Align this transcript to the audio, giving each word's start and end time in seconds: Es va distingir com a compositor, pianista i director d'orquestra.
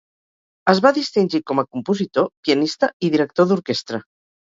Es 0.73 0.81
va 0.85 0.91
distingir 0.95 1.43
com 1.51 1.63
a 1.63 1.65
compositor, 1.75 2.29
pianista 2.49 2.93
i 3.09 3.15
director 3.19 3.53
d'orquestra. 3.53 4.07